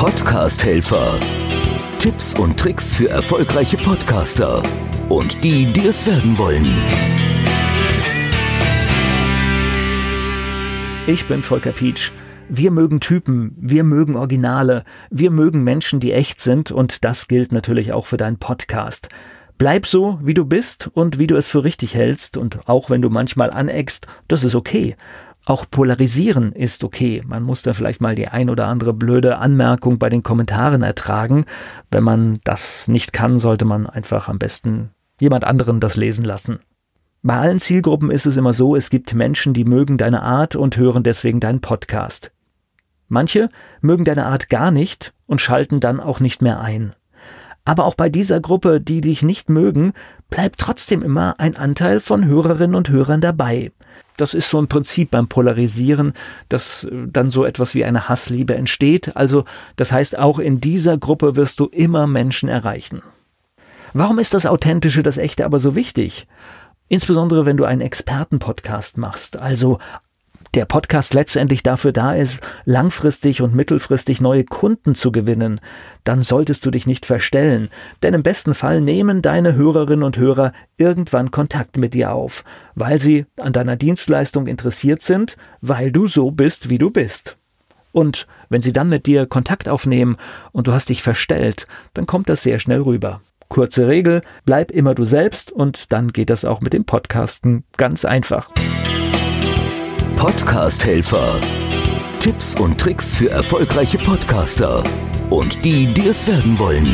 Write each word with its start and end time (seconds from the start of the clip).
Podcast-Helfer. 0.00 1.20
Tipps 1.98 2.32
und 2.38 2.58
Tricks 2.58 2.94
für 2.94 3.10
erfolgreiche 3.10 3.76
Podcaster 3.76 4.62
und 5.10 5.44
die, 5.44 5.70
die 5.74 5.86
es 5.86 6.06
werden 6.06 6.38
wollen. 6.38 6.64
Ich 11.06 11.26
bin 11.26 11.42
Volker 11.42 11.72
Pietsch. 11.72 12.12
Wir 12.48 12.70
mögen 12.70 13.00
Typen, 13.00 13.54
wir 13.60 13.84
mögen 13.84 14.16
Originale, 14.16 14.84
wir 15.10 15.30
mögen 15.30 15.64
Menschen, 15.64 16.00
die 16.00 16.12
echt 16.12 16.40
sind 16.40 16.72
und 16.72 17.04
das 17.04 17.28
gilt 17.28 17.52
natürlich 17.52 17.92
auch 17.92 18.06
für 18.06 18.16
deinen 18.16 18.38
Podcast. 18.38 19.10
Bleib 19.58 19.84
so, 19.84 20.18
wie 20.22 20.32
du 20.32 20.46
bist 20.46 20.88
und 20.94 21.18
wie 21.18 21.26
du 21.26 21.36
es 21.36 21.46
für 21.46 21.62
richtig 21.62 21.94
hältst 21.94 22.38
und 22.38 22.66
auch 22.70 22.88
wenn 22.88 23.02
du 23.02 23.10
manchmal 23.10 23.50
aneckst, 23.50 24.06
das 24.28 24.44
ist 24.44 24.54
okay. 24.54 24.96
Auch 25.50 25.66
polarisieren 25.68 26.52
ist 26.52 26.84
okay. 26.84 27.24
Man 27.26 27.42
muss 27.42 27.62
da 27.62 27.72
vielleicht 27.72 28.00
mal 28.00 28.14
die 28.14 28.28
ein 28.28 28.50
oder 28.50 28.68
andere 28.68 28.94
blöde 28.94 29.38
Anmerkung 29.38 29.98
bei 29.98 30.08
den 30.08 30.22
Kommentaren 30.22 30.84
ertragen. 30.84 31.44
Wenn 31.90 32.04
man 32.04 32.38
das 32.44 32.86
nicht 32.86 33.12
kann, 33.12 33.40
sollte 33.40 33.64
man 33.64 33.88
einfach 33.88 34.28
am 34.28 34.38
besten 34.38 34.90
jemand 35.20 35.42
anderen 35.42 35.80
das 35.80 35.96
lesen 35.96 36.24
lassen. 36.24 36.60
Bei 37.24 37.36
allen 37.36 37.58
Zielgruppen 37.58 38.12
ist 38.12 38.26
es 38.26 38.36
immer 38.36 38.54
so, 38.54 38.76
es 38.76 38.90
gibt 38.90 39.12
Menschen, 39.12 39.52
die 39.52 39.64
mögen 39.64 39.98
deine 39.98 40.22
Art 40.22 40.54
und 40.54 40.76
hören 40.76 41.02
deswegen 41.02 41.40
deinen 41.40 41.60
Podcast. 41.60 42.30
Manche 43.08 43.48
mögen 43.80 44.04
deine 44.04 44.26
Art 44.26 44.50
gar 44.50 44.70
nicht 44.70 45.14
und 45.26 45.40
schalten 45.40 45.80
dann 45.80 45.98
auch 45.98 46.20
nicht 46.20 46.42
mehr 46.42 46.60
ein. 46.60 46.94
Aber 47.64 47.86
auch 47.86 47.96
bei 47.96 48.08
dieser 48.08 48.38
Gruppe, 48.38 48.80
die 48.80 49.00
dich 49.00 49.24
nicht 49.24 49.48
mögen, 49.50 49.94
bleibt 50.28 50.60
trotzdem 50.60 51.02
immer 51.02 51.40
ein 51.40 51.56
Anteil 51.56 51.98
von 51.98 52.24
Hörerinnen 52.24 52.76
und 52.76 52.88
Hörern 52.88 53.20
dabei. 53.20 53.72
Das 54.20 54.34
ist 54.34 54.50
so 54.50 54.60
ein 54.60 54.68
Prinzip 54.68 55.10
beim 55.10 55.28
Polarisieren, 55.28 56.12
dass 56.48 56.84
äh, 56.84 56.90
dann 57.06 57.30
so 57.30 57.44
etwas 57.44 57.74
wie 57.74 57.84
eine 57.84 58.08
Hassliebe 58.08 58.54
entsteht. 58.54 59.16
Also 59.16 59.44
das 59.76 59.92
heißt, 59.92 60.18
auch 60.18 60.38
in 60.38 60.60
dieser 60.60 60.98
Gruppe 60.98 61.36
wirst 61.36 61.60
du 61.60 61.66
immer 61.66 62.06
Menschen 62.06 62.48
erreichen. 62.48 63.02
Warum 63.92 64.18
ist 64.18 64.34
das 64.34 64.46
Authentische, 64.46 65.02
das 65.02 65.18
Echte 65.18 65.44
aber 65.44 65.58
so 65.58 65.74
wichtig? 65.74 66.26
Insbesondere 66.88 67.46
wenn 67.46 67.56
du 67.56 67.64
einen 67.64 67.80
Expertenpodcast 67.80 68.98
machst, 68.98 69.36
also 69.36 69.78
der 70.54 70.64
Podcast 70.64 71.14
letztendlich 71.14 71.62
dafür 71.62 71.92
da 71.92 72.14
ist, 72.14 72.40
langfristig 72.64 73.42
und 73.42 73.54
mittelfristig 73.54 74.20
neue 74.20 74.44
Kunden 74.44 74.94
zu 74.94 75.12
gewinnen, 75.12 75.60
dann 76.04 76.22
solltest 76.22 76.66
du 76.66 76.70
dich 76.70 76.86
nicht 76.86 77.06
verstellen, 77.06 77.68
denn 78.02 78.14
im 78.14 78.22
besten 78.22 78.54
Fall 78.54 78.80
nehmen 78.80 79.22
deine 79.22 79.54
Hörerinnen 79.54 80.02
und 80.02 80.18
Hörer 80.18 80.52
irgendwann 80.76 81.30
Kontakt 81.30 81.76
mit 81.76 81.94
dir 81.94 82.12
auf, 82.12 82.44
weil 82.74 82.98
sie 82.98 83.26
an 83.38 83.52
deiner 83.52 83.76
Dienstleistung 83.76 84.46
interessiert 84.46 85.02
sind, 85.02 85.36
weil 85.60 85.92
du 85.92 86.08
so 86.08 86.30
bist, 86.30 86.68
wie 86.68 86.78
du 86.78 86.90
bist. 86.90 87.36
Und 87.92 88.26
wenn 88.48 88.62
sie 88.62 88.72
dann 88.72 88.88
mit 88.88 89.06
dir 89.06 89.26
Kontakt 89.26 89.68
aufnehmen 89.68 90.16
und 90.52 90.66
du 90.66 90.72
hast 90.72 90.88
dich 90.88 91.02
verstellt, 91.02 91.66
dann 91.94 92.06
kommt 92.06 92.28
das 92.28 92.42
sehr 92.42 92.58
schnell 92.58 92.82
rüber. 92.82 93.20
Kurze 93.48 93.88
Regel, 93.88 94.22
bleib 94.44 94.70
immer 94.70 94.94
du 94.94 95.04
selbst 95.04 95.50
und 95.50 95.92
dann 95.92 96.12
geht 96.12 96.30
das 96.30 96.44
auch 96.44 96.60
mit 96.60 96.72
dem 96.72 96.84
Podcasten 96.84 97.64
ganz 97.76 98.04
einfach. 98.04 98.50
Podcast-Helfer. 100.20 101.40
Tipps 102.20 102.54
und 102.60 102.78
Tricks 102.78 103.14
für 103.14 103.30
erfolgreiche 103.30 103.96
Podcaster 103.96 104.82
und 105.30 105.64
die, 105.64 105.94
die 105.94 106.08
es 106.08 106.26
werden 106.26 106.58
wollen. 106.58 106.86